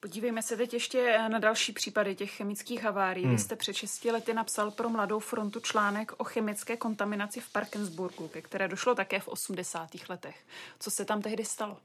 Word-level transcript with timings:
Podívejme 0.00 0.42
se 0.42 0.56
teď 0.56 0.74
ještě 0.74 1.18
na 1.28 1.38
další 1.38 1.72
případy 1.72 2.14
těch 2.14 2.30
chemických 2.30 2.82
havárií. 2.82 3.24
Hmm. 3.24 3.34
Vy 3.34 3.42
jste 3.42 3.56
před 3.56 3.72
6 3.72 4.04
lety 4.04 4.34
napsal 4.34 4.70
pro 4.70 4.88
Mladou 4.88 5.18
frontu 5.18 5.60
článek 5.60 6.12
o 6.16 6.24
chemické 6.24 6.76
kontaminaci 6.76 7.40
v 7.40 7.52
Parkensburgu, 7.52 8.28
ke 8.28 8.42
které 8.42 8.68
došlo 8.68 8.94
také 8.94 9.20
v 9.20 9.28
80. 9.28 9.88
letech. 10.08 10.36
Co 10.78 10.90
se 10.90 11.04
tam 11.04 11.22
tehdy 11.22 11.44
stalo? 11.44 11.78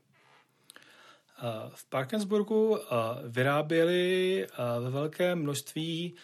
V 1.76 1.90
Parkensburgu 1.90 2.80
vyráběli 3.28 4.48
ve 4.80 4.90
velké 4.90 5.36
množství 5.36 6.16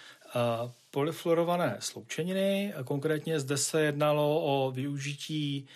polyfluorované 0.91 1.77
sloučeniny. 1.79 2.73
Konkrétně 2.85 3.39
zde 3.39 3.57
se 3.57 3.81
jednalo 3.81 4.41
o 4.41 4.71
využití 4.71 5.67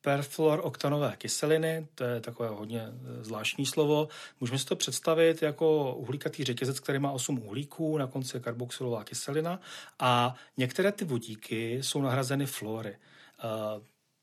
perfluoroktanové 0.00 1.14
kyseliny, 1.18 1.86
to 1.94 2.04
je 2.04 2.20
takové 2.20 2.48
hodně 2.48 2.80
e, 2.80 3.24
zvláštní 3.24 3.66
slovo. 3.66 4.08
Můžeme 4.40 4.58
si 4.58 4.66
to 4.66 4.76
představit 4.76 5.42
jako 5.42 5.94
uhlíkatý 5.94 6.44
řetězec, 6.44 6.80
který 6.80 6.98
má 6.98 7.12
8 7.12 7.38
uhlíků, 7.38 7.98
na 7.98 8.06
konci 8.06 8.36
je 8.36 8.40
karboxylová 8.40 9.04
kyselina 9.04 9.60
a 9.98 10.34
některé 10.56 10.92
ty 10.92 11.04
vodíky 11.04 11.82
jsou 11.82 12.02
nahrazeny 12.02 12.46
fluory. 12.46 12.96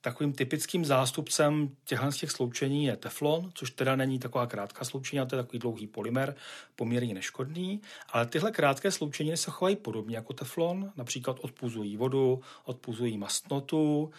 Takovým 0.05 0.33
typickým 0.33 0.85
zástupcem 0.85 1.69
těchto 1.85 2.11
těch 2.11 2.31
sloučení 2.31 2.85
je 2.85 2.97
teflon, 2.97 3.51
což 3.53 3.71
teda 3.71 3.95
není 3.95 4.19
taková 4.19 4.47
krátká 4.47 4.85
sloučení, 4.85 5.27
to 5.27 5.35
je 5.35 5.43
takový 5.43 5.59
dlouhý 5.59 5.87
polymer, 5.87 6.35
poměrně 6.75 7.13
neškodný, 7.13 7.81
ale 8.09 8.25
tyhle 8.25 8.51
krátké 8.51 8.91
sloučeniny 8.91 9.37
se 9.37 9.51
chovají 9.51 9.75
podobně 9.75 10.15
jako 10.15 10.33
teflon, 10.33 10.91
například 10.95 11.37
odpuzují 11.41 11.97
vodu, 11.97 12.41
odpuzují 12.65 13.17
mastnotu, 13.17 14.11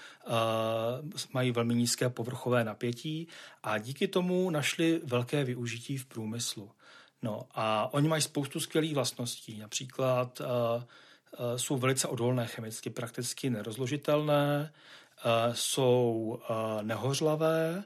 mají 1.33 1.51
velmi 1.51 1.75
nízké 1.75 2.09
povrchové 2.09 2.65
napětí 2.65 3.29
a 3.62 3.79
díky 3.79 4.09
tomu 4.09 4.51
našli 4.51 5.01
velké 5.05 5.45
využití 5.45 5.98
v 5.98 6.07
průmyslu. 6.07 6.71
No 7.23 7.47
a 7.55 7.95
oni 7.95 8.09
mají 8.09 8.23
spoustu 8.23 8.61
skvělých 8.61 8.95
vlastností, 8.95 9.59
například 9.59 10.43
jsou 11.56 11.77
velice 11.77 12.09
odolné 12.09 12.47
chemicky, 12.47 12.91
prakticky 12.91 13.50
nerozložitelné, 13.50 14.73
jsou 15.53 16.39
nehořlavé, 16.83 17.84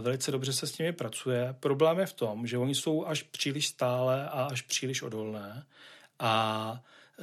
velice 0.00 0.30
dobře 0.30 0.52
se 0.52 0.66
s 0.66 0.78
nimi 0.78 0.92
pracuje. 0.92 1.56
Problém 1.60 1.98
je 1.98 2.06
v 2.06 2.12
tom, 2.12 2.46
že 2.46 2.58
oni 2.58 2.74
jsou 2.74 3.06
až 3.06 3.22
příliš 3.22 3.66
stále 3.66 4.28
a 4.28 4.42
až 4.44 4.62
příliš 4.62 5.02
odolné 5.02 5.66
a 6.18 6.82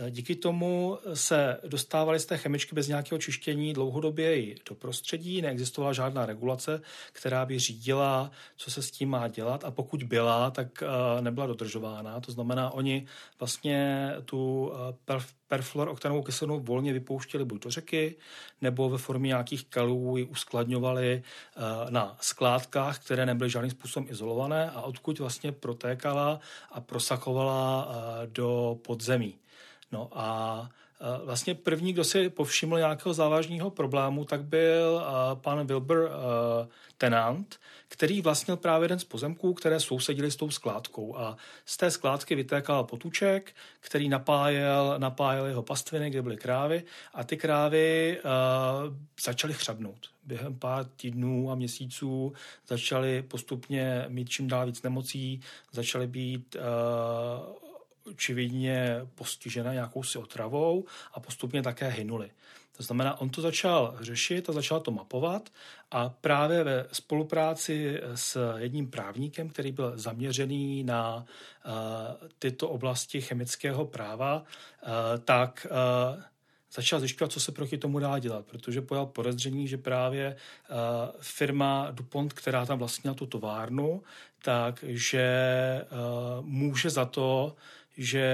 Díky 0.10 0.36
tomu 0.36 0.98
se 1.14 1.60
dostávali 1.68 2.20
z 2.20 2.26
té 2.26 2.38
chemičky 2.38 2.76
bez 2.76 2.88
nějakého 2.88 3.20
čištění 3.20 3.74
dlouhodobě 3.74 4.38
i 4.38 4.56
do 4.70 4.76
prostředí, 4.76 5.42
neexistovala 5.42 5.94
žádná 5.94 6.26
regulace, 6.26 6.82
která 7.12 7.46
by 7.46 7.60
řídila, 7.60 8.32
co 8.58 8.72
se 8.72 8.82
s 8.82 8.92
tím 8.92 9.10
má 9.10 9.28
dělat 9.28 9.64
a 9.64 9.72
pokud 9.72 10.04
byla, 10.04 10.52
tak 10.52 10.84
eh, 10.84 11.22
nebyla 11.22 11.48
dodržována. 11.48 12.20
To 12.20 12.32
znamená, 12.32 12.70
oni 12.70 13.06
vlastně 13.40 14.10
tu 14.26 14.72
eh, 15.10 15.24
perfluoroktanovou 15.48 16.24
kyselinu 16.24 16.60
volně 16.60 16.94
vypouštěli 16.94 17.46
buď 17.46 17.64
do 17.64 17.72
řeky, 17.72 18.16
nebo 18.62 18.90
ve 18.90 18.98
formě 18.98 19.28
nějakých 19.28 19.66
kalů 19.66 20.18
ji 20.18 20.24
uskladňovali 20.24 21.24
eh, 21.24 21.62
na 21.92 22.18
skládkách, 22.22 23.06
které 23.06 23.26
nebyly 23.26 23.50
žádným 23.50 23.72
způsobem 23.72 24.10
izolované 24.10 24.72
a 24.72 24.82
odkud 24.82 25.20
vlastně 25.20 25.52
protékala 25.52 26.40
a 26.72 26.82
prosakovala 26.82 27.88
do 28.26 28.80
podzemí. 28.82 29.36
No 29.96 30.10
a 30.12 30.70
vlastně 31.24 31.56
první, 31.56 31.94
kdo 31.94 32.04
si 32.04 32.30
povšiml 32.30 32.78
nějakého 32.78 33.14
závažného 33.14 33.70
problému, 33.70 34.26
tak 34.26 34.44
byl 34.44 35.04
pan 35.34 35.68
Wilbur 35.68 36.10
Tenant, 36.98 37.60
který 37.88 38.22
vlastnil 38.22 38.58
právě 38.58 38.86
jeden 38.86 39.00
z 39.00 39.04
pozemků, 39.04 39.54
které 39.54 39.80
sousedili 39.80 40.32
s 40.32 40.36
tou 40.36 40.52
skládkou. 40.52 41.18
A 41.18 41.38
z 41.66 41.78
té 41.78 41.92
skládky 41.92 42.36
vytékal 42.36 42.84
potuček, 42.84 43.56
který 43.80 44.10
napájel, 44.10 44.96
napájel 44.98 45.46
jeho 45.46 45.64
pastviny, 45.64 46.10
kde 46.10 46.22
byly 46.22 46.38
krávy 46.38 46.84
a 47.14 47.24
ty 47.24 47.38
krávy 47.38 48.20
začaly 49.24 49.54
chřadnout. 49.54 50.10
Během 50.24 50.60
pár 50.60 50.86
týdnů 50.86 51.52
a 51.52 51.56
měsíců 51.56 52.34
začaly 52.68 53.22
postupně 53.22 54.06
mít 54.08 54.30
čím 54.30 54.48
dál 54.48 54.66
víc 54.66 54.82
nemocí, 54.82 55.42
začaly 55.72 56.08
být 56.08 56.56
očividně 58.06 59.02
postižena 59.16 59.74
nějakou 59.74 60.04
si 60.04 60.18
otravou 60.18 60.86
a 61.14 61.20
postupně 61.20 61.64
také 61.64 61.88
hynuli. 61.88 62.32
To 62.78 62.84
znamená, 62.84 63.22
on 63.22 63.30
to 63.30 63.42
začal 63.42 63.96
řešit 64.00 64.50
a 64.50 64.54
začal 64.54 64.80
to 64.80 64.92
mapovat 64.92 65.50
a 65.92 66.10
právě 66.10 66.64
ve 66.64 66.86
spolupráci 66.92 68.02
s 68.16 68.56
jedním 68.58 68.92
právníkem, 68.92 69.50
který 69.50 69.72
byl 69.72 69.92
zaměřený 69.96 70.84
na 70.84 71.16
uh, 71.16 72.28
tyto 72.40 72.70
oblasti 72.70 73.22
chemického 73.22 73.86
práva, 73.86 74.44
uh, 74.44 74.90
tak 75.24 75.68
uh, 75.70 76.24
začal 76.74 77.00
zjišťovat, 77.00 77.32
co 77.32 77.40
se 77.40 77.52
proti 77.52 77.78
tomu 77.78 78.00
dá 78.00 78.20
dělat, 78.20 78.46
protože 78.46 78.82
pojal 78.82 79.06
podezření, 79.06 79.68
že 79.68 79.78
právě 79.78 80.36
uh, 80.36 80.76
firma 81.20 81.92
DuPont, 81.92 82.34
která 82.34 82.66
tam 82.66 82.80
vlastnila 82.80 83.14
tu 83.14 83.26
továrnu, 83.26 84.04
takže 84.44 85.26
uh, 85.92 86.46
může 86.46 86.90
za 86.90 87.06
to, 87.06 87.56
že 87.98 88.26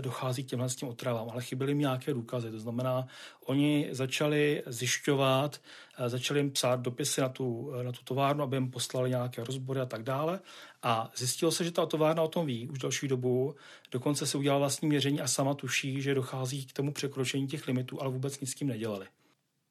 dochází 0.00 0.44
k 0.44 0.46
těmhle 0.46 0.68
s 0.68 0.76
tím 0.76 0.88
otravám, 0.88 1.30
ale 1.30 1.42
chyběly 1.42 1.74
mi 1.74 1.80
nějaké 1.80 2.14
důkazy. 2.14 2.50
To 2.50 2.58
znamená, 2.58 3.06
oni 3.46 3.88
začali 3.90 4.62
zjišťovat, 4.66 5.60
eh, 5.98 6.08
začali 6.08 6.40
jim 6.40 6.50
psát 6.50 6.80
dopisy 6.80 7.20
na 7.20 7.28
tu, 7.28 7.72
eh, 7.80 7.84
na 7.84 7.92
tu 7.92 7.98
továrnu, 8.04 8.42
aby 8.42 8.56
jim 8.56 8.70
poslali 8.70 9.10
nějaké 9.10 9.44
rozbory 9.44 9.80
a 9.80 9.86
tak 9.86 10.02
dále. 10.02 10.40
A 10.82 11.10
zjistilo 11.16 11.52
se, 11.52 11.64
že 11.64 11.72
ta 11.72 11.86
továrna 11.86 12.22
o 12.22 12.28
tom 12.28 12.46
ví 12.46 12.68
už 12.68 12.78
další 12.78 13.08
dobu, 13.08 13.54
dokonce 13.90 14.26
se 14.26 14.38
udělala 14.38 14.58
vlastní 14.58 14.88
měření 14.88 15.20
a 15.20 15.28
sama 15.28 15.54
tuší, 15.54 16.02
že 16.02 16.14
dochází 16.14 16.66
k 16.66 16.72
tomu 16.72 16.92
překročení 16.92 17.46
těch 17.46 17.66
limitů, 17.66 18.02
ale 18.02 18.10
vůbec 18.10 18.40
nic 18.40 18.50
s 18.50 18.54
tím 18.54 18.68
nedělali. 18.68 19.06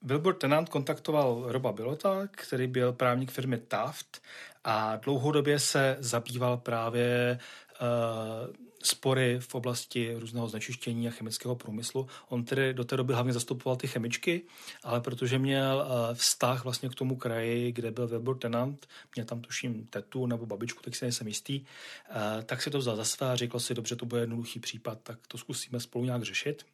Wilbur 0.07 0.33
Tenant 0.33 0.69
kontaktoval 0.69 1.43
Roba 1.47 1.71
Bilota, 1.71 2.27
který 2.31 2.67
byl 2.67 2.93
právník 2.93 3.31
firmy 3.31 3.57
Taft 3.57 4.21
a 4.63 4.95
dlouhodobě 4.95 5.59
se 5.59 5.97
zabýval 5.99 6.57
právě 6.57 7.39
uh, 7.81 8.55
spory 8.83 9.39
v 9.39 9.55
oblasti 9.55 10.15
různého 10.19 10.47
znečištění 10.47 11.07
a 11.07 11.11
chemického 11.11 11.55
průmyslu. 11.55 12.07
On 12.29 12.45
tedy 12.45 12.73
do 12.73 12.83
té 12.83 12.97
doby 12.97 13.13
hlavně 13.13 13.33
zastupoval 13.33 13.75
ty 13.75 13.87
chemičky, 13.87 14.41
ale 14.83 15.01
protože 15.01 15.39
měl 15.39 15.87
eh, 15.87 16.15
vztah 16.15 16.63
vlastně 16.63 16.89
k 16.89 16.95
tomu 16.95 17.15
kraji, 17.15 17.71
kde 17.71 17.91
byl 17.91 18.07
Wilbur 18.07 18.37
Tenant, 18.37 18.87
měl 19.15 19.25
tam 19.25 19.41
tuším 19.41 19.87
tetu 19.87 20.25
nebo 20.25 20.45
babičku, 20.45 20.83
tak 20.83 20.95
si 20.95 21.05
nejsem 21.05 21.27
jistý, 21.27 21.65
eh, 22.09 22.43
tak 22.43 22.61
si 22.61 22.69
to 22.69 22.77
vzal 22.77 22.95
za 22.95 23.03
své 23.03 23.31
a 23.31 23.35
řekl 23.35 23.59
si, 23.59 23.73
dobře, 23.73 23.95
to 23.95 24.05
bude 24.05 24.21
jednoduchý 24.21 24.59
případ, 24.59 24.99
tak 25.03 25.27
to 25.27 25.37
zkusíme 25.37 25.79
spolu 25.79 26.05
nějak 26.05 26.23
řešit. 26.23 26.65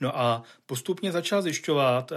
No 0.00 0.18
a 0.18 0.42
postupně 0.66 1.12
začal 1.12 1.42
zjišťovat, 1.42 2.12
eh, 2.12 2.16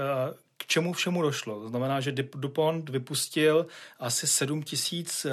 k 0.57 0.65
čemu 0.65 0.93
všemu 0.93 1.21
došlo. 1.21 1.61
To 1.61 1.69
znamená, 1.69 2.01
že 2.01 2.11
DuPont 2.11 2.89
vypustil 2.89 3.67
asi 3.99 4.27
7 4.27 4.63
tisíc 4.63 5.25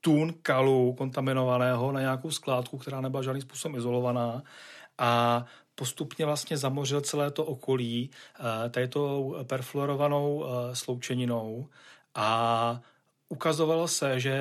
tun 0.00 0.34
kalu 0.42 0.92
kontaminovaného 0.92 1.92
na 1.92 2.00
nějakou 2.00 2.30
skládku, 2.30 2.78
která 2.78 3.00
nebyla 3.00 3.22
žádným 3.22 3.42
způsobem 3.42 3.76
izolovaná 3.76 4.42
a 4.98 5.44
postupně 5.74 6.26
vlastně 6.26 6.56
zamořil 6.56 7.00
celé 7.00 7.30
to 7.30 7.44
okolí 7.44 8.10
eh, 8.10 8.70
tady 8.70 8.88
perfluorovanou 9.42 10.44
eh, 10.44 10.76
sloučeninou 10.76 11.68
a 12.14 12.80
ukazovalo 13.32 13.88
se, 13.88 14.20
že 14.20 14.36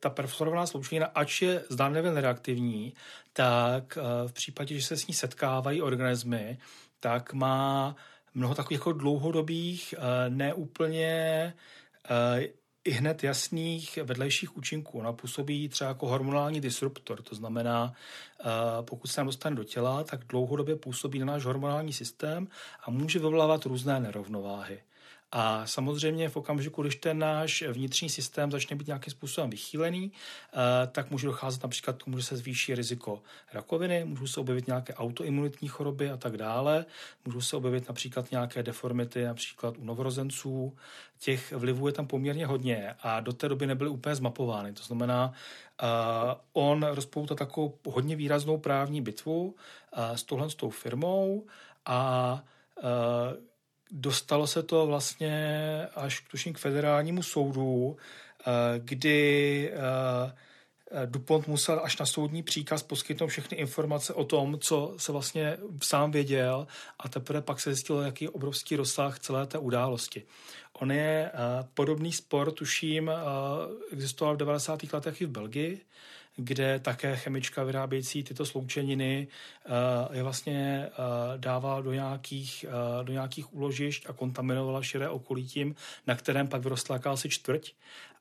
ta 0.00 0.10
perfluorovaná 0.10 0.66
sloučenina, 0.66 1.06
ač 1.06 1.42
je 1.42 1.64
zdánlivě 1.68 2.12
nereaktivní, 2.12 2.94
tak 3.32 3.98
eh, 3.98 4.28
v 4.28 4.32
případě, 4.32 4.74
že 4.74 4.86
se 4.86 4.96
s 4.96 5.06
ní 5.06 5.14
setkávají 5.14 5.82
organismy, 5.82 6.58
tak 7.00 7.32
má 7.32 7.96
mnoho 8.34 8.54
takových 8.54 8.80
jako 8.80 8.92
dlouhodobých, 8.92 9.94
neúplně 10.28 11.54
i 12.84 12.90
hned 12.90 13.24
jasných 13.24 13.98
vedlejších 14.02 14.56
účinků. 14.56 14.98
Ona 14.98 15.12
působí 15.12 15.68
třeba 15.68 15.88
jako 15.88 16.08
hormonální 16.08 16.60
disruptor, 16.60 17.22
to 17.22 17.34
znamená, 17.34 17.92
eh, 18.40 18.44
pokud 18.82 19.06
se 19.06 19.20
nám 19.20 19.26
dostane 19.26 19.56
do 19.56 19.64
těla, 19.64 20.04
tak 20.04 20.24
dlouhodobě 20.24 20.76
působí 20.76 21.18
na 21.18 21.26
náš 21.26 21.44
hormonální 21.44 21.92
systém 21.92 22.48
a 22.82 22.90
může 22.90 23.18
vyvolávat 23.18 23.66
různé 23.66 24.00
nerovnováhy. 24.00 24.82
A 25.34 25.66
samozřejmě 25.66 26.28
v 26.28 26.36
okamžiku, 26.36 26.82
když 26.82 26.96
ten 26.96 27.18
náš 27.18 27.62
vnitřní 27.62 28.08
systém 28.08 28.50
začne 28.50 28.76
být 28.76 28.86
nějakým 28.86 29.10
způsobem 29.10 29.50
vychýlený, 29.50 30.12
eh, 30.12 30.86
tak 30.86 31.10
může 31.10 31.26
docházet 31.26 31.62
například 31.62 31.96
k 31.96 32.04
tomu, 32.04 32.18
že 32.18 32.24
se 32.24 32.36
zvýší 32.36 32.74
riziko 32.74 33.22
rakoviny, 33.52 34.04
můžou 34.04 34.26
se 34.26 34.40
objevit 34.40 34.66
nějaké 34.66 34.94
autoimunitní 34.94 35.68
choroby 35.68 36.10
a 36.10 36.16
tak 36.16 36.36
dále, 36.36 36.84
můžou 37.24 37.40
se 37.40 37.56
objevit 37.56 37.88
například 37.88 38.30
nějaké 38.30 38.62
deformity, 38.62 39.24
například 39.24 39.78
u 39.78 39.84
novorozenců. 39.84 40.76
Těch 41.18 41.52
vlivů 41.52 41.86
je 41.86 41.92
tam 41.92 42.06
poměrně 42.06 42.46
hodně 42.46 42.94
a 43.02 43.20
do 43.20 43.32
té 43.32 43.48
doby 43.48 43.66
nebyly 43.66 43.90
úplně 43.90 44.14
zmapovány. 44.14 44.72
To 44.72 44.82
znamená, 44.82 45.32
uh, 45.82 45.88
on 46.52 46.82
rozpoutal 46.82 47.36
takovou 47.36 47.78
hodně 47.86 48.16
výraznou 48.16 48.58
právní 48.58 49.00
bitvu 49.00 49.44
uh, 49.44 50.14
s 50.14 50.22
tohle 50.22 50.50
s 50.50 50.54
tou 50.54 50.70
firmou 50.70 51.46
a 51.86 52.42
dostalo 53.92 54.46
se 54.46 54.62
to 54.62 54.86
vlastně 54.86 55.86
až 55.94 56.24
tuším 56.30 56.52
k 56.52 56.58
federálnímu 56.58 57.22
soudu, 57.22 57.96
kdy 58.78 59.72
DuPont 61.06 61.48
musel 61.48 61.80
až 61.84 61.98
na 61.98 62.06
soudní 62.06 62.42
příkaz 62.42 62.82
poskytnout 62.82 63.26
všechny 63.26 63.56
informace 63.56 64.14
o 64.14 64.24
tom, 64.24 64.58
co 64.58 64.94
se 64.96 65.12
vlastně 65.12 65.56
sám 65.82 66.10
věděl 66.10 66.66
a 67.00 67.08
teprve 67.08 67.42
pak 67.42 67.60
se 67.60 67.74
zjistilo, 67.74 68.02
jaký 68.02 68.28
obrovský 68.28 68.76
rozsah 68.76 69.18
celé 69.18 69.46
té 69.46 69.58
události. 69.58 70.22
On 70.72 70.92
je 70.92 71.30
podobný 71.74 72.12
spor, 72.12 72.52
tuším, 72.52 73.10
existoval 73.92 74.34
v 74.34 74.38
90. 74.38 74.92
letech 74.92 75.20
i 75.20 75.26
v 75.26 75.30
Belgii, 75.30 75.80
kde 76.36 76.78
také 76.78 77.16
chemička 77.16 77.64
vyrábějící 77.64 78.22
tyto 78.24 78.46
sloučeniny 78.46 79.28
eh, 79.64 80.16
je 80.16 80.22
vlastně 80.22 80.86
eh, 80.86 80.92
dával 81.36 81.82
do 81.82 81.92
nějakých, 81.92 82.64
eh, 82.68 83.04
do 83.04 83.12
nějakých 83.12 83.54
úložišť 83.54 84.06
a 84.08 84.12
kontaminovala 84.12 84.82
širé 84.82 85.08
okolí 85.08 85.46
tím, 85.46 85.74
na 86.06 86.14
kterém 86.14 86.48
pak 86.48 86.62
vyrostla 86.62 86.96
jakási 86.96 87.28
čtvrť. 87.28 87.72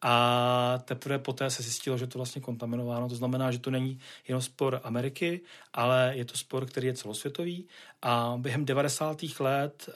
A 0.01 0.79
teprve 0.85 1.19
poté 1.19 1.49
se 1.49 1.63
zjistilo, 1.63 1.97
že 1.97 2.07
to 2.07 2.19
vlastně 2.19 2.41
kontaminováno. 2.41 3.09
To 3.09 3.15
znamená, 3.15 3.51
že 3.51 3.59
to 3.59 3.71
není 3.71 3.99
jenom 4.27 4.41
spor 4.41 4.81
Ameriky, 4.83 5.41
ale 5.73 6.11
je 6.15 6.25
to 6.25 6.37
spor, 6.37 6.65
který 6.65 6.87
je 6.87 6.93
celosvětový. 6.93 7.67
A 8.01 8.33
během 8.37 8.65
90. 8.65 9.17
let 9.39 9.89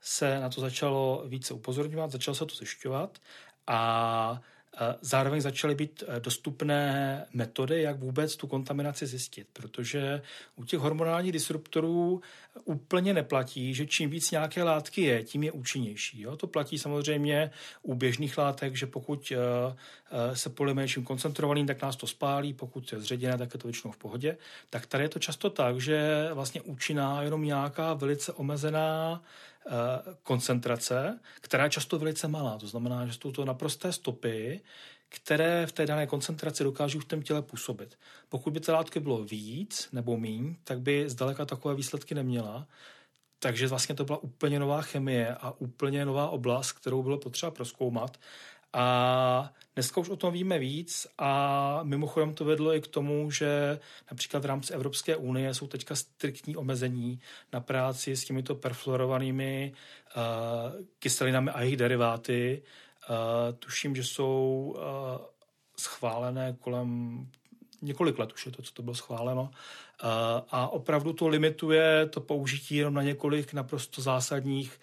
se 0.00 0.40
na 0.40 0.48
to 0.48 0.60
začalo 0.60 1.24
více 1.26 1.54
upozorňovat, 1.54 2.10
začalo 2.10 2.34
se 2.34 2.46
to 2.46 2.54
zjišťovat 2.54 3.18
a 3.66 4.40
Zároveň 5.00 5.40
začaly 5.40 5.74
být 5.74 6.04
eh, 6.06 6.20
dostupné 6.20 7.26
metody, 7.32 7.82
jak 7.82 7.98
vůbec 7.98 8.36
tu 8.36 8.46
kontaminaci 8.46 9.06
zjistit, 9.06 9.46
protože 9.52 10.22
u 10.56 10.64
těch 10.64 10.80
hormonálních 10.80 11.32
disruptorů 11.32 12.20
úplně 12.64 13.14
neplatí, 13.14 13.74
že 13.74 13.86
čím 13.86 14.10
víc 14.10 14.30
nějaké 14.30 14.62
látky 14.62 15.02
je, 15.02 15.24
tím 15.24 15.42
je 15.42 15.52
účinnější. 15.52 16.20
Jo? 16.20 16.36
To 16.36 16.46
platí 16.46 16.78
samozřejmě 16.78 17.50
u 17.82 17.94
běžných 17.94 18.38
látek, 18.38 18.76
že 18.76 18.86
pokud 18.86 19.32
eh, 19.32 19.36
eh, 20.10 20.36
se 20.36 20.50
políme 20.50 20.82
něčím 20.82 21.04
koncentrovaným, 21.04 21.66
tak 21.66 21.82
nás 21.82 21.96
to 21.96 22.06
spálí, 22.06 22.54
pokud 22.54 22.92
je 22.92 23.00
zředěné, 23.00 23.38
tak 23.38 23.54
je 23.54 23.60
to 23.60 23.68
většinou 23.68 23.92
v 23.92 23.98
pohodě. 23.98 24.36
Tak 24.70 24.86
tady 24.86 25.04
je 25.04 25.08
to 25.08 25.18
často 25.18 25.50
tak, 25.50 25.80
že 25.80 26.28
vlastně 26.32 26.60
účinná 26.62 27.22
jenom 27.22 27.44
nějaká 27.44 27.94
velice 27.94 28.32
omezená 28.32 29.22
Eh, 29.22 29.49
koncentrace, 30.22 31.20
která 31.40 31.64
je 31.64 31.70
často 31.70 31.98
velice 31.98 32.28
malá. 32.28 32.58
To 32.58 32.66
znamená, 32.66 33.06
že 33.06 33.12
jsou 33.12 33.32
to 33.32 33.44
naprosté 33.44 33.92
stopy, 33.92 34.60
které 35.08 35.66
v 35.66 35.72
té 35.72 35.86
dané 35.86 36.06
koncentraci 36.06 36.64
dokážou 36.64 36.98
v 36.98 37.04
tom 37.04 37.22
těle 37.22 37.42
působit. 37.42 37.98
Pokud 38.28 38.52
by 38.52 38.60
té 38.60 38.72
látky 38.72 39.00
bylo 39.00 39.24
víc 39.24 39.88
nebo 39.92 40.16
míň, 40.16 40.56
tak 40.64 40.80
by 40.80 41.10
zdaleka 41.10 41.44
takové 41.44 41.74
výsledky 41.74 42.14
neměla. 42.14 42.66
Takže 43.38 43.66
vlastně 43.66 43.94
to 43.94 44.04
byla 44.04 44.18
úplně 44.18 44.58
nová 44.58 44.82
chemie 44.82 45.34
a 45.34 45.50
úplně 45.50 46.04
nová 46.04 46.30
oblast, 46.30 46.72
kterou 46.72 47.02
bylo 47.02 47.18
potřeba 47.18 47.50
proskoumat. 47.50 48.16
A 48.72 49.52
dneska 49.74 50.00
už 50.00 50.08
o 50.08 50.16
tom 50.16 50.32
víme 50.32 50.58
víc 50.58 51.06
a 51.18 51.80
mimochodem 51.82 52.34
to 52.34 52.44
vedlo 52.44 52.74
i 52.74 52.80
k 52.80 52.86
tomu, 52.86 53.30
že 53.30 53.78
například 54.10 54.42
v 54.42 54.46
rámci 54.46 54.72
Evropské 54.72 55.16
unie 55.16 55.54
jsou 55.54 55.66
teďka 55.66 55.94
striktní 55.94 56.56
omezení 56.56 57.20
na 57.52 57.60
práci 57.60 58.16
s 58.16 58.24
těmito 58.24 58.54
perfluorovanými 58.54 59.72
uh, 60.16 60.22
kyselinami 60.98 61.50
a 61.50 61.60
jejich 61.60 61.76
deriváty. 61.76 62.62
Uh, 63.10 63.16
tuším, 63.58 63.96
že 63.96 64.04
jsou 64.04 64.74
uh, 64.76 65.26
schválené 65.78 66.56
kolem 66.60 67.26
několik 67.82 68.18
let 68.18 68.32
už 68.32 68.46
je 68.46 68.52
to, 68.52 68.62
co 68.62 68.72
to 68.72 68.82
bylo 68.82 68.94
schváleno. 68.94 69.50
A 70.50 70.68
opravdu 70.68 71.12
to 71.12 71.28
limituje 71.28 72.06
to 72.06 72.20
použití 72.20 72.76
jenom 72.76 72.94
na 72.94 73.02
několik 73.02 73.52
naprosto 73.52 74.02
zásadních 74.02 74.80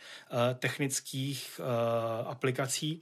technických 0.60 1.62
aplikací. 2.25 3.01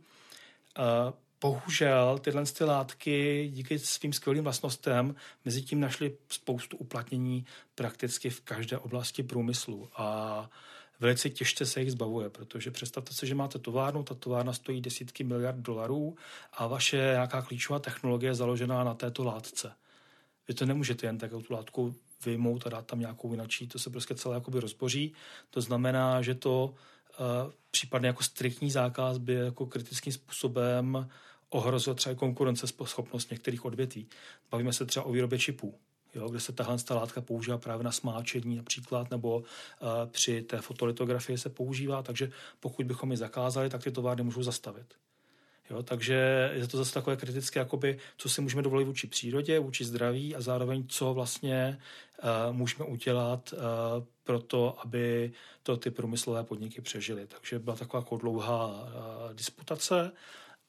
Bohužel 1.42 2.20
tyhle 2.20 2.46
ty 2.46 2.64
látky 2.64 3.48
díky 3.54 3.80
svým 3.80 4.14
skvělým 4.14 4.44
vlastnostem 4.44 5.16
mezi 5.46 5.62
tím 5.62 5.80
našly 5.80 6.18
spoustu 6.30 6.78
uplatnění 6.78 7.46
prakticky 7.76 8.30
v 8.30 8.42
každé 8.42 8.78
oblasti 8.78 9.24
průmyslu 9.24 9.90
a 9.96 10.50
velice 11.00 11.30
těžce 11.30 11.66
se 11.66 11.80
jich 11.82 11.92
zbavuje, 11.92 12.30
protože 12.30 12.72
představte 12.72 13.14
si, 13.14 13.28
že 13.28 13.36
máte 13.36 13.60
továrnu, 13.60 14.04
ta 14.04 14.16
továrna 14.16 14.54
stojí 14.54 14.82
desítky 14.82 15.24
miliard 15.24 15.58
dolarů 15.58 16.16
a 16.54 16.68
vaše 16.68 16.98
nějaká 16.98 17.42
klíčová 17.42 17.80
technologie 17.80 18.30
je 18.30 18.36
založená 18.36 18.84
na 18.84 18.94
této 18.94 19.24
látce. 19.24 19.72
Vy 20.48 20.54
to 20.54 20.66
nemůžete 20.66 21.08
jen 21.08 21.18
tak 21.18 21.32
tu 21.32 21.54
látku 21.54 21.96
vyjmout 22.26 22.68
a 22.68 22.70
dát 22.70 22.86
tam 22.86 23.00
nějakou 23.00 23.32
jinačí, 23.32 23.68
to 23.68 23.80
se 23.80 23.90
prostě 23.90 24.16
celé 24.16 24.36
jakoby 24.36 24.60
rozboří. 24.60 25.14
To 25.50 25.62
znamená, 25.62 26.22
že 26.22 26.36
to 26.36 26.74
případně 27.72 28.08
jako 28.08 28.24
striktní 28.24 28.72
zákaz 28.72 29.18
by 29.18 29.34
jako 29.34 29.66
kritickým 29.66 30.14
způsobem 30.14 31.10
ohrozil 31.50 31.96
třeba 31.96 32.16
konkurenceschopnost 32.16 33.32
některých 33.32 33.66
odvětví. 33.66 34.08
Bavíme 34.52 34.74
se 34.74 34.86
třeba 34.86 35.06
o 35.06 35.12
výrobě 35.12 35.40
čipů, 35.40 35.76
jo, 36.16 36.30
kde 36.30 36.40
se 36.40 36.52
tahle 36.54 36.78
látka 36.90 37.22
používá 37.22 37.58
právě 37.58 37.84
na 37.84 37.92
smáčení 37.92 38.56
například, 38.56 39.12
nebo 39.12 39.38
uh, 39.38 39.46
při 40.12 40.42
té 40.42 40.62
fotolitografii 40.62 41.38
se 41.38 41.50
používá, 41.50 42.04
takže 42.04 42.32
pokud 42.60 42.86
bychom 42.86 43.12
ji 43.12 43.18
zakázali, 43.18 43.70
tak 43.70 43.84
ty 43.84 43.92
továrny 43.92 44.24
můžou 44.24 44.44
zastavit. 44.44 44.94
Jo, 45.70 45.84
takže 45.84 46.52
je 46.54 46.68
to 46.68 46.78
zase 46.78 46.94
takové 46.94 47.16
kritické, 47.16 47.60
jakoby, 47.60 47.98
co 48.18 48.30
si 48.30 48.42
můžeme 48.42 48.62
dovolit 48.62 48.86
vůči 48.86 49.08
přírodě, 49.08 49.60
vůči 49.60 49.86
zdraví 49.86 50.36
a 50.36 50.42
zároveň, 50.42 50.88
co 50.88 51.14
vlastně 51.14 51.80
uh, 52.24 52.56
můžeme 52.56 52.86
udělat 52.86 53.54
uh, 53.54 53.60
pro 54.26 54.40
to, 54.40 54.78
aby 54.80 55.32
to 55.64 55.78
ty 55.78 55.92
průmyslové 55.92 56.44
podniky 56.44 56.82
přežily. 56.82 57.28
Takže 57.28 57.60
byla 57.60 57.76
taková 57.76 58.02
jako 58.02 58.18
dlouhá 58.18 58.68
uh, 58.68 59.34
disputace 59.34 60.12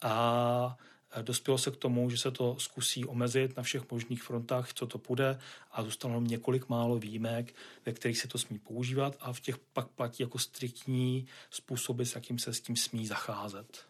a 0.01 0.77
dospělo 1.21 1.57
se 1.57 1.71
k 1.71 1.77
tomu, 1.77 2.09
že 2.09 2.17
se 2.17 2.31
to 2.31 2.55
zkusí 2.59 3.05
omezit 3.05 3.57
na 3.57 3.63
všech 3.63 3.91
možných 3.91 4.23
frontách, 4.23 4.73
co 4.73 4.87
to 4.87 4.97
půjde 4.97 5.39
a 5.71 5.83
zůstalo 5.83 6.21
několik 6.21 6.69
málo 6.69 6.99
výjimek, 6.99 7.55
ve 7.85 7.93
kterých 7.93 8.17
se 8.17 8.27
to 8.27 8.37
smí 8.37 8.59
používat 8.59 9.17
a 9.19 9.33
v 9.33 9.39
těch 9.39 9.57
pak 9.57 9.87
platí 9.87 10.23
jako 10.23 10.39
striktní 10.39 11.27
způsoby, 11.49 12.03
s 12.03 12.15
jakým 12.15 12.39
se 12.39 12.53
s 12.53 12.61
tím 12.61 12.75
smí 12.75 13.07
zacházet. 13.07 13.85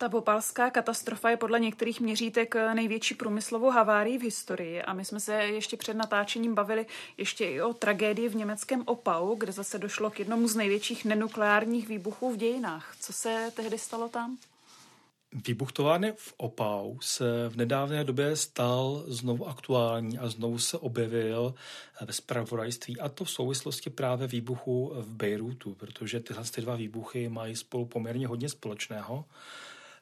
Ta 0.00 0.08
bopalská 0.08 0.70
katastrofa 0.70 1.30
je 1.30 1.36
podle 1.36 1.60
některých 1.60 2.00
měřítek 2.00 2.54
největší 2.74 3.14
průmyslovou 3.14 3.70
havárií 3.70 4.18
v 4.18 4.22
historii 4.22 4.82
a 4.82 4.92
my 4.92 5.04
jsme 5.04 5.20
se 5.20 5.34
ještě 5.34 5.76
před 5.76 5.94
natáčením 5.94 6.54
bavili 6.54 6.86
ještě 7.16 7.44
i 7.44 7.62
o 7.62 7.74
tragédii 7.74 8.28
v 8.28 8.36
německém 8.36 8.82
Opau, 8.86 9.34
kde 9.34 9.52
zase 9.52 9.78
došlo 9.78 10.10
k 10.10 10.18
jednomu 10.18 10.48
z 10.48 10.56
největších 10.56 11.04
nenukleárních 11.04 11.88
výbuchů 11.88 12.32
v 12.32 12.36
dějinách. 12.36 12.94
Co 13.00 13.12
se 13.12 13.52
tehdy 13.56 13.78
stalo 13.78 14.08
tam? 14.08 14.38
Výbuch 15.46 15.72
továrny 15.72 16.12
v 16.16 16.34
Opau 16.36 16.96
se 17.00 17.48
v 17.48 17.56
nedávné 17.56 18.04
době 18.04 18.36
stal 18.36 19.04
znovu 19.06 19.48
aktuální 19.48 20.18
a 20.18 20.28
znovu 20.28 20.58
se 20.58 20.78
objevil 20.78 21.54
ve 22.00 22.12
zpravodajství 22.12 23.00
a 23.00 23.08
to 23.08 23.24
v 23.24 23.30
souvislosti 23.30 23.90
právě 23.90 24.26
výbuchu 24.26 24.92
v 24.94 25.14
Bejrutu, 25.14 25.74
protože 25.74 26.20
tyhle 26.20 26.44
ty 26.44 26.60
dva 26.60 26.76
výbuchy 26.76 27.28
mají 27.28 27.56
spolu 27.56 27.86
poměrně 27.86 28.26
hodně 28.26 28.48
společného. 28.48 29.24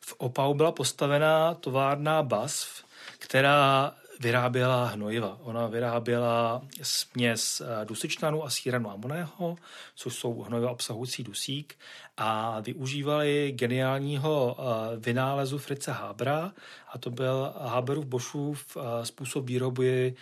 V 0.01 0.15
Opau 0.19 0.55
byla 0.55 0.73
postavená 0.73 1.55
továrna 1.55 2.23
BASF, 2.23 2.85
která 3.19 3.95
vyráběla 4.21 4.87
hnojiva. 4.87 5.39
Ona 5.41 5.67
vyráběla 5.67 6.63
směs 6.83 7.61
eh, 7.61 7.85
dusičnanu 7.85 8.45
a 8.45 8.51
síranu 8.51 8.91
amoného, 8.91 9.57
což 9.95 10.15
jsou 10.15 10.43
hnojiva 10.43 10.71
obsahující 10.71 11.23
dusík 11.23 11.79
a 12.17 12.61
využívali 12.61 13.53
geniálního 13.53 14.57
eh, 14.59 14.97
vynálezu 14.97 15.59
Frice 15.59 15.93
Habra 15.93 16.53
a 16.89 16.99
to 16.99 17.11
byl 17.11 17.53
Haberův 17.59 18.07
Boschův 18.07 18.77
eh, 18.77 19.07
způsob 19.07 19.47
výroby 19.47 20.15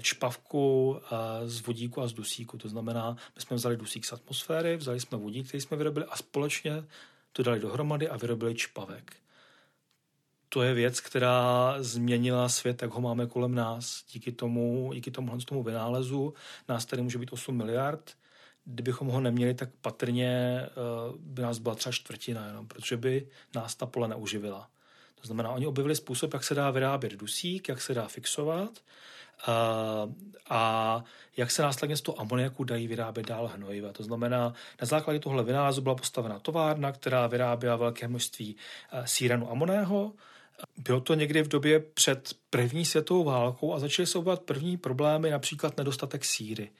čpavku 0.00 1.00
z 1.44 1.60
vodíku 1.60 2.02
a 2.02 2.08
z 2.08 2.12
dusíku. 2.12 2.58
To 2.58 2.68
znamená, 2.68 3.16
my 3.36 3.42
jsme 3.42 3.56
vzali 3.56 3.76
dusík 3.76 4.04
z 4.04 4.12
atmosféry, 4.12 4.76
vzali 4.76 5.00
jsme 5.00 5.18
vodík, 5.18 5.48
který 5.48 5.60
jsme 5.60 5.76
vyrobili 5.76 6.06
a 6.06 6.16
společně 6.16 6.84
to 7.36 7.42
dali 7.42 7.60
dohromady 7.60 8.08
a 8.08 8.16
vyrobili 8.16 8.54
čpavek. 8.54 9.16
To 10.48 10.62
je 10.62 10.74
věc, 10.74 11.00
která 11.00 11.76
změnila 11.78 12.48
svět, 12.48 12.82
jak 12.82 12.90
ho 12.90 13.00
máme 13.00 13.26
kolem 13.26 13.54
nás. 13.54 14.04
Díky 14.12 14.32
tomu, 14.32 14.90
díky 14.94 15.10
tomu, 15.10 15.38
tomu 15.38 15.62
vynálezu 15.62 16.34
nás 16.68 16.84
tady 16.84 17.02
může 17.02 17.18
být 17.18 17.32
8 17.32 17.56
miliard. 17.56 18.16
Kdybychom 18.64 19.08
ho 19.08 19.20
neměli, 19.20 19.54
tak 19.54 19.68
patrně 19.80 20.60
uh, 21.10 21.16
by 21.20 21.42
nás 21.42 21.58
byla 21.58 21.74
třeba 21.74 21.92
čtvrtina 21.92 22.46
jenom, 22.46 22.66
protože 22.66 22.96
by 22.96 23.28
nás 23.54 23.74
ta 23.74 23.86
pole 23.86 24.08
neuživila. 24.08 24.70
To 25.20 25.26
znamená, 25.26 25.50
oni 25.50 25.66
objevili 25.66 25.96
způsob, 25.96 26.34
jak 26.34 26.44
se 26.44 26.54
dá 26.54 26.70
vyrábět 26.70 27.12
dusík, 27.12 27.68
jak 27.68 27.82
se 27.82 27.94
dá 27.94 28.08
fixovat 28.08 28.70
a, 29.46 30.08
a 30.50 31.04
jak 31.36 31.50
se 31.50 31.62
následně 31.62 31.96
z 31.96 32.00
toho 32.00 32.20
amoniaku 32.20 32.64
dají 32.64 32.86
vyrábět 32.86 33.26
dál 33.26 33.50
hnojiva. 33.54 33.92
To 33.92 34.02
znamená, 34.02 34.52
na 34.80 34.86
základě 34.86 35.18
tohle 35.18 35.44
vynálezu 35.44 35.80
byla 35.80 35.94
postavena 35.94 36.38
továrna, 36.38 36.92
která 36.92 37.26
vyráběla 37.26 37.76
velké 37.76 38.08
množství 38.08 38.56
síranu 39.04 39.50
amoného. 39.50 40.12
Bylo 40.76 41.00
to 41.00 41.14
někdy 41.14 41.42
v 41.42 41.48
době 41.48 41.80
před 41.80 42.36
první 42.50 42.84
světovou 42.84 43.24
válkou 43.24 43.74
a 43.74 43.78
začaly 43.78 44.06
se 44.06 44.18
objevovat 44.18 44.42
první 44.42 44.76
problémy, 44.76 45.30
například 45.30 45.76
nedostatek 45.76 46.24
síry. 46.24 46.70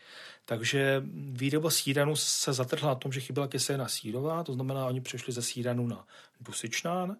Takže 0.45 1.03
výroba 1.13 1.71
síranu 1.71 2.17
se 2.17 2.53
zatrhla 2.53 2.89
na 2.89 2.95
tom, 2.95 3.13
že 3.13 3.21
chyběla 3.21 3.49
kyselina 3.49 3.89
sírová, 3.89 4.45
to 4.45 4.53
znamená, 4.53 4.87
oni 4.87 5.01
přešli 5.01 5.33
ze 5.33 5.43
síranu 5.43 5.87
na 5.87 6.07
dusičnán 6.41 7.17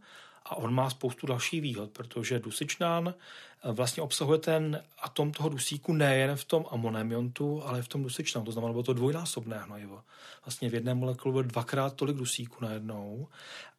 a 0.51 0.57
on 0.57 0.75
má 0.75 0.91
spoustu 0.91 1.27
dalších 1.27 1.61
výhod, 1.61 1.91
protože 1.91 2.39
dusičnan 2.39 3.15
eh, 3.15 3.73
vlastně 3.73 4.03
obsahuje 4.03 4.39
ten 4.39 4.83
atom 5.03 5.33
toho 5.33 5.49
dusíku 5.49 5.93
nejen 5.93 6.37
v 6.37 6.45
tom 6.45 6.67
amonemiontu, 6.71 7.63
ale 7.65 7.83
v 7.83 7.89
tom 7.89 8.03
dusičnanu. 8.03 8.45
To 8.45 8.53
znamená, 8.53 8.73
bylo 8.73 8.83
to 8.83 8.93
dvojnásobné 8.93 9.59
hnojivo. 9.59 10.03
Vlastně 10.45 10.71
v 10.71 10.75
jedné 10.75 10.95
molekulu 10.95 11.33
bylo 11.33 11.43
dvakrát 11.43 11.95
tolik 11.95 12.17
dusíku 12.17 12.65
najednou 12.65 13.29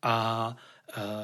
a 0.01 0.55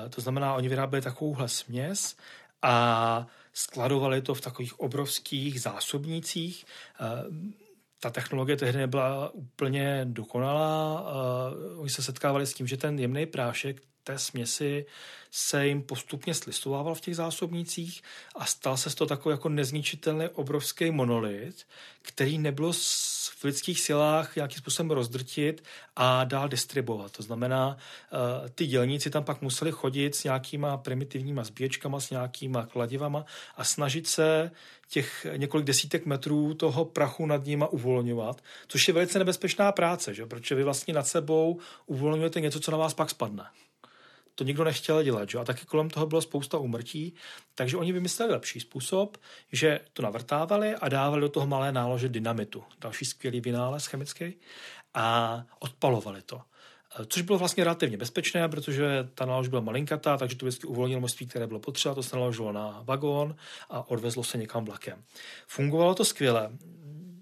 e, 0.06 0.10
to 0.10 0.22
znamená, 0.22 0.54
oni 0.54 0.70
vyráběli 0.70 1.02
takovouhle 1.02 1.50
směs 1.50 2.16
a 2.62 3.28
skladovali 3.54 4.22
to 4.22 4.34
v 4.34 4.42
takových 4.42 4.80
obrovských 4.80 5.62
zásobnících. 5.62 6.66
E, 7.00 7.54
ta 8.04 8.10
technologie 8.10 8.58
tehdy 8.58 8.80
nebyla 8.80 9.30
úplně 9.34 10.02
dokonalá. 10.10 11.06
Oni 11.78 11.90
se 11.90 12.04
setkávali 12.04 12.48
s 12.48 12.54
tím, 12.54 12.68
že 12.68 12.78
ten 12.78 13.00
jemný 13.00 13.26
prášek 13.26 13.82
té 14.04 14.20
směsi 14.20 14.86
se 15.32 15.68
jim 15.68 15.82
postupně 15.82 16.34
slistovával 16.34 16.96
v 16.96 17.02
těch 17.02 17.16
zásobnících 17.16 18.02
a 18.36 18.46
stal 18.46 18.78
se 18.78 18.90
z 18.90 18.96
toho 18.96 19.08
takový 19.08 19.34
jako 19.34 19.50
nezničitelný 19.50 20.28
obrovský 20.28 20.92
monolit, 20.92 21.68
který 22.02 22.38
nebylo 22.38 22.74
v 23.30 23.44
lidských 23.44 23.80
silách 23.80 24.36
nějakým 24.36 24.58
způsobem 24.58 24.92
rozdrtit 24.92 25.64
a 25.96 26.24
dál 26.24 26.50
distribuovat. 26.50 27.12
To 27.12 27.24
znamená, 27.24 27.78
eh, 27.78 28.50
ty 28.50 28.68
dělníci 28.68 29.10
tam 29.10 29.24
pak 29.24 29.42
museli 29.42 29.72
chodit 29.72 30.16
s 30.16 30.24
nějakýma 30.24 30.78
primitivníma 30.78 31.44
zbíječkama, 31.44 32.00
s 32.00 32.10
nějakýma 32.10 32.66
kladivama 32.66 33.26
a 33.56 33.64
snažit 33.64 34.08
se 34.08 34.52
těch 34.90 35.28
několik 35.38 35.66
desítek 35.66 36.06
metrů 36.06 36.54
toho 36.54 36.86
prachu 36.86 37.26
nad 37.26 37.46
nima 37.46 37.68
uvolňovat, 37.68 38.44
což 38.68 38.88
je 38.88 38.94
velice 38.94 39.20
nebezpečná 39.20 39.72
práce, 39.72 40.14
že? 40.14 40.26
protože 40.26 40.56
vy 40.56 40.64
vlastně 40.64 40.94
nad 40.94 41.08
sebou 41.08 41.60
uvolňujete 41.86 42.42
něco, 42.42 42.60
co 42.60 42.72
na 42.72 42.78
vás 42.78 42.94
pak 42.94 43.10
spadne 43.10 43.44
to 44.36 44.44
nikdo 44.44 44.64
nechtěl 44.64 45.04
dělat. 45.04 45.30
Že? 45.30 45.38
A 45.38 45.44
taky 45.44 45.66
kolem 45.66 45.90
toho 45.90 46.06
bylo 46.06 46.22
spousta 46.22 46.58
umrtí, 46.58 47.14
takže 47.56 47.78
oni 47.78 47.92
vymysleli 47.92 48.32
lepší 48.32 48.60
způsob, 48.60 49.18
že 49.52 49.80
to 49.94 50.02
navrtávali 50.02 50.76
a 50.76 50.90
dávali 50.90 51.22
do 51.22 51.30
toho 51.30 51.48
malé 51.48 51.72
nálože 51.72 52.10
dynamitu. 52.10 52.64
Další 52.82 53.06
skvělý 53.06 53.42
vynález 53.42 53.86
chemický. 53.86 54.34
A 54.94 55.46
odpalovali 55.60 56.22
to. 56.22 56.42
Což 57.08 57.22
bylo 57.22 57.38
vlastně 57.38 57.64
relativně 57.64 57.98
bezpečné, 57.98 58.50
protože 58.50 59.10
ta 59.16 59.26
nálož 59.26 59.48
byla 59.48 59.62
malinkatá, 59.62 60.18
takže 60.18 60.36
to 60.36 60.46
vždycky 60.46 60.68
uvolnilo 60.68 61.00
množství, 61.00 61.28
které 61.28 61.48
bylo 61.48 61.60
potřeba, 61.60 61.96
to 61.96 62.04
se 62.04 62.16
naložilo 62.16 62.52
na 62.52 62.82
vagón 62.84 63.36
a 63.70 63.90
odvezlo 63.90 64.24
se 64.24 64.38
někam 64.38 64.66
vlakem. 64.66 65.04
Fungovalo 65.48 65.96
to 65.96 66.06
skvěle. 66.06 66.50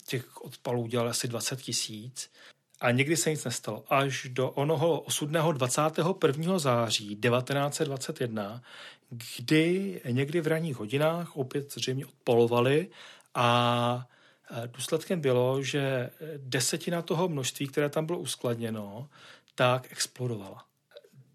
Těch 0.07 0.41
odpalů 0.41 0.87
dělali 0.87 1.09
asi 1.09 1.27
20 1.27 1.61
tisíc 1.61 2.31
a 2.81 2.91
nikdy 2.91 3.17
se 3.17 3.29
nic 3.29 3.45
nestalo. 3.45 3.83
Až 3.89 4.27
do 4.29 4.49
onoho 4.49 4.99
osudného 4.99 5.51
21. 5.51 6.59
září 6.59 7.15
1921, 7.15 8.61
kdy 9.37 10.01
někdy 10.11 10.41
v 10.41 10.47
ranních 10.47 10.75
hodinách 10.75 11.37
opět 11.37 11.73
zřejmě 11.73 12.05
odpolovali 12.05 12.87
a 13.35 14.07
e, 14.51 14.67
důsledkem 14.67 15.21
bylo, 15.21 15.63
že 15.63 16.09
desetina 16.37 17.01
toho 17.01 17.29
množství, 17.29 17.67
které 17.67 17.89
tam 17.89 18.05
bylo 18.05 18.19
uskladněno, 18.19 19.09
tak 19.55 19.91
explodovala. 19.91 20.65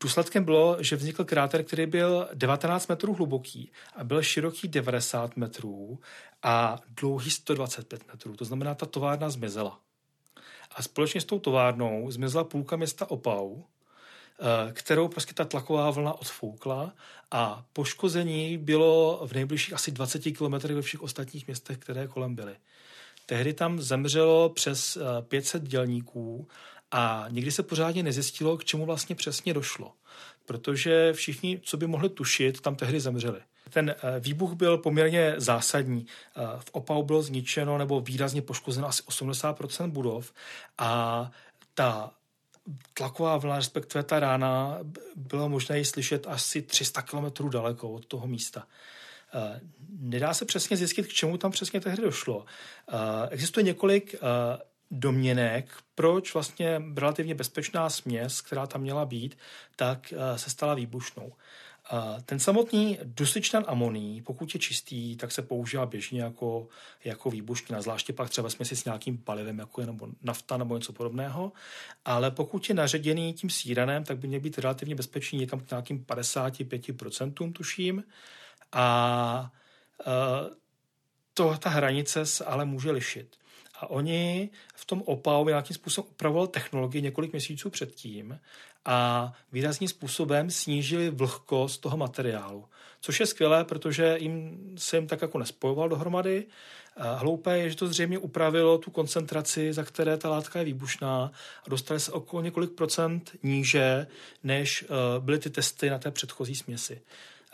Důsledkem 0.00 0.44
bylo, 0.44 0.82
že 0.82 0.96
vznikl 0.96 1.24
kráter, 1.24 1.64
který 1.64 1.86
byl 1.86 2.28
19 2.34 2.88
metrů 2.88 3.14
hluboký 3.14 3.70
a 3.96 4.04
byl 4.04 4.22
široký 4.22 4.68
90 4.68 5.36
metrů 5.36 5.98
a 6.42 6.78
dlouhý 7.00 7.30
125 7.30 8.06
metrů. 8.06 8.36
To 8.36 8.44
znamená, 8.44 8.74
ta 8.74 8.86
továrna 8.86 9.30
zmizela. 9.30 9.80
A 10.76 10.83
společně 10.83 11.21
s 11.21 11.25
tou 11.25 11.38
továrnou 11.38 12.11
zmizela 12.11 12.45
půlka 12.45 12.76
města 12.76 13.11
Opau, 13.11 13.56
eh, 13.59 14.73
kterou 14.73 15.09
prostě 15.09 15.35
ta 15.35 15.45
tlaková 15.45 15.90
vlna 15.90 16.12
odfoukla 16.12 16.92
a 17.30 17.64
poškození 17.73 18.59
bylo 18.59 19.23
v 19.26 19.33
nejbližších 19.33 19.75
asi 19.75 19.90
20 19.90 20.33
kilometrech 20.33 20.76
ve 20.76 20.83
všech 20.83 21.02
ostatních 21.02 21.47
městech, 21.47 21.78
které 21.78 22.06
kolem 22.06 22.35
byly. 22.35 22.56
Tehdy 23.26 23.52
tam 23.52 23.80
zemřelo 23.80 24.49
přes 24.49 24.99
500 25.21 25.62
eh, 25.62 25.66
dělníků 25.66 26.49
a 26.90 27.26
nikdy 27.28 27.52
se 27.52 27.62
pořádně 27.62 28.02
nezjistilo, 28.02 28.56
k 28.56 28.64
čemu 28.64 28.87
vlastně 28.87 29.14
přesně 29.14 29.54
došlo. 29.54 29.92
Protože 30.47 31.12
všichni, 31.12 31.61
co 31.62 31.76
by 31.76 31.87
mohli 31.87 32.09
tušit, 32.09 32.61
tam 32.61 32.76
tehdy 32.76 33.00
zemřeli. 33.00 33.40
Ten 33.70 33.90
eh, 33.90 34.20
výbuch 34.20 34.52
byl 34.52 34.78
poměrně 34.78 35.35
zásadní. 35.37 36.06
Eh, 36.06 36.40
v 36.58 36.70
Opau 36.73 37.02
bylo 37.02 37.23
zničeno 37.23 37.78
nebo 37.78 38.00
výrazně 38.00 38.42
poškozeno 38.42 38.88
asi 38.88 39.02
80% 39.02 39.90
budov 39.90 40.32
a 40.78 41.30
ta 41.75 42.11
tlaková 42.94 43.37
vlna, 43.37 43.56
respektive 43.56 44.04
ta 44.04 44.20
rána, 44.20 44.78
bylo 45.16 45.49
možné 45.49 45.78
ji 45.78 45.85
slyšet 45.85 46.26
asi 46.26 46.62
300 46.62 47.02
km 47.02 47.49
daleko 47.50 47.90
od 47.90 48.06
toho 48.06 48.26
místa. 48.26 48.66
Eh, 49.35 49.61
nedá 49.99 50.35
se 50.35 50.44
přesně 50.44 50.76
zjistit, 50.76 51.06
k 51.06 51.12
čemu 51.12 51.38
tam 51.38 51.50
přesně 51.50 51.80
tehdy 51.80 52.02
došlo. 52.02 52.44
Existuje 53.30 53.64
několik 53.64 54.14
domněnek, 54.90 55.73
proč 55.94 56.35
vlastně 56.35 56.82
relativně 56.96 57.35
bezpečná 57.35 57.90
směs, 57.90 58.40
která 58.40 58.66
tam 58.66 58.80
měla 58.80 59.04
být, 59.04 59.38
tak 59.76 60.14
se 60.37 60.50
stala 60.50 60.75
výbušnou. 60.75 61.32
Ten 62.25 62.38
samotný 62.38 62.99
dusičnan 63.05 63.64
amoní, 63.66 64.23
pokud 64.23 64.55
je 64.55 64.61
čistý, 64.61 65.16
tak 65.16 65.33
se 65.33 65.43
používá 65.43 65.87
běžně 65.87 66.23
jako, 66.23 66.69
jako 67.05 67.31
výbuština, 67.31 67.83
zvláště 67.83 68.12
pak 68.12 68.31
třeba 68.31 68.50
směsi 68.50 68.76
s 68.76 68.85
nějakým 68.85 69.19
palivem, 69.19 69.59
jako 69.59 69.81
je 69.81 69.87
nebo 69.87 70.09
nafta 70.23 70.57
nebo 70.57 70.76
něco 70.76 70.93
podobného. 70.93 71.52
Ale 72.05 72.31
pokud 72.31 72.69
je 72.69 72.75
naředěný 72.75 73.35
tím 73.35 73.50
síranem, 73.50 74.05
tak 74.05 74.19
by 74.19 74.28
měl 74.28 74.40
být 74.40 74.59
relativně 74.59 74.95
bezpečný 74.95 75.38
někam 75.38 75.61
k 75.61 75.71
nějakým 75.71 76.05
55% 76.05 77.52
tuším. 77.52 78.05
A 78.73 79.52
uh, 80.07 80.12
to, 81.35 81.57
ta 81.59 81.71
hranice 81.71 82.26
se 82.26 82.45
ale 82.45 82.64
může 82.64 82.90
lišit. 82.90 83.37
A 83.80 83.90
oni 83.90 84.50
v 84.75 84.85
tom 84.85 85.02
OPAU 85.02 85.49
nějakým 85.49 85.75
způsobem 85.75 86.11
upravovali 86.11 86.49
technologii 86.49 87.02
několik 87.02 87.33
měsíců 87.33 87.71
předtím 87.71 88.38
a 88.85 89.33
výrazným 89.52 89.88
způsobem 89.88 90.50
snížili 90.50 91.11
vlhkost 91.11 91.80
toho 91.80 91.97
materiálu. 91.97 92.64
Což 93.00 93.21
je 93.21 93.26
skvělé, 93.26 93.64
protože 93.64 94.16
jim 94.21 94.59
se 94.78 94.97
jim 94.97 95.06
tak 95.06 95.23
jako 95.23 95.38
nespojoval 95.38 95.88
dohromady. 95.88 96.47
Hloupé 96.97 97.59
je, 97.59 97.71
že 97.71 97.76
to 97.76 97.88
zřejmě 97.88 98.18
upravilo 98.18 98.78
tu 98.78 98.90
koncentraci, 98.90 99.73
za 99.73 99.85
které 99.85 100.16
ta 100.16 100.30
látka 100.30 100.59
je 100.59 100.64
výbušná 100.64 101.33
a 101.64 101.71
dostali 101.71 102.00
se 102.00 102.12
okolo 102.12 102.42
několik 102.42 102.73
procent 102.73 103.30
níže, 103.42 104.06
než 104.45 104.85
eh, 104.85 105.21
byly 105.21 105.38
ty 105.38 105.50
testy 105.50 105.90
na 105.90 105.99
té 105.99 106.11
předchozí 106.11 106.54
směsi. 106.54 107.00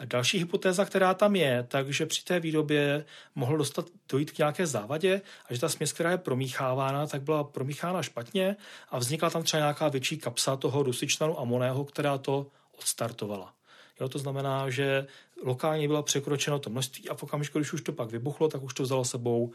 Další 0.05 0.39
hypotéza, 0.39 0.85
která 0.85 1.15
tam 1.15 1.37
je, 1.37 1.67
takže 1.69 2.07
při 2.07 2.25
té 2.25 2.41
výrobě 2.41 3.05
mohlo 3.35 3.57
dostat, 3.57 3.87
dojít 4.09 4.31
k 4.31 4.39
nějaké 4.39 4.67
závadě 4.67 5.23
a 5.49 5.55
že 5.55 5.61
ta 5.61 5.69
směs, 5.69 5.93
která 5.93 6.11
je 6.11 6.19
promíchávána, 6.19 7.07
tak 7.07 7.23
byla 7.23 7.45
promíchána 7.45 8.03
špatně 8.03 8.57
a 8.91 8.99
vznikla 8.99 9.31
tam 9.31 9.43
třeba 9.43 9.61
nějaká 9.61 9.89
větší 9.89 10.19
kapsa 10.19 10.57
toho 10.57 10.83
dusičnanu 10.83 11.41
amoného, 11.41 11.85
která 11.85 12.19
to 12.19 12.47
odstartovala. 12.79 13.55
Jo, 14.01 14.09
to 14.09 14.19
znamená, 14.19 14.71
že 14.71 15.07
lokálně 15.43 15.89
bylo 15.89 16.03
překročeno 16.03 16.59
to 16.59 16.71
množství 16.71 17.09
a 17.09 17.15
v 17.15 17.23
okamžiku, 17.23 17.59
když 17.59 17.73
už 17.73 17.81
to 17.81 17.93
pak 17.93 18.11
vybuchlo, 18.11 18.49
tak 18.49 18.63
už 18.63 18.75
to 18.75 18.83
vzalo 18.83 19.05
sebou 19.05 19.45
uh, 19.45 19.53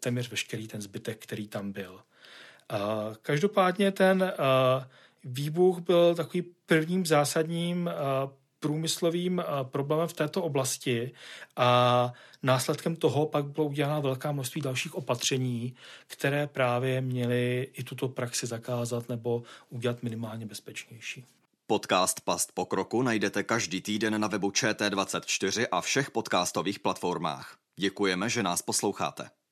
téměř 0.00 0.30
veškerý 0.30 0.68
ten 0.68 0.82
zbytek, 0.82 1.22
který 1.22 1.48
tam 1.48 1.72
byl. 1.72 1.92
Uh, 1.92 3.14
každopádně 3.22 3.92
ten 3.92 4.22
uh, 4.22 4.84
výbuch 5.24 5.78
byl 5.78 6.14
takový 6.14 6.42
prvním 6.66 7.06
zásadním 7.06 7.90
průmyslovým 8.64 9.40
eh, 9.40 9.44
problémem 9.64 10.08
v 10.08 10.12
této 10.12 10.42
oblasti 10.42 11.12
a 11.56 12.12
následkem 12.42 12.96
toho 12.96 13.26
pak 13.26 13.44
bylo 13.44 13.66
udělána 13.66 14.00
velká 14.00 14.32
množství 14.32 14.60
dalších 14.60 14.94
opatření, 14.94 15.74
které 16.06 16.46
právě 16.46 17.00
měly 17.00 17.70
i 17.72 17.84
tuto 17.84 18.08
praxi 18.08 18.46
zakázat 18.46 19.08
nebo 19.08 19.42
udělat 19.70 20.02
minimálně 20.02 20.46
bezpečnější. 20.46 21.24
Podcast 21.66 22.20
Past 22.20 22.52
pokroku 22.52 23.02
najdete 23.02 23.42
každý 23.42 23.80
týden 23.80 24.20
na 24.20 24.28
webu 24.28 24.50
ČT24 24.50 25.66
a 25.72 25.80
všech 25.80 26.10
podcastových 26.10 26.78
platformách. 26.78 27.56
Děkujeme, 27.76 28.28
že 28.30 28.42
nás 28.42 28.62
posloucháte. 28.62 29.43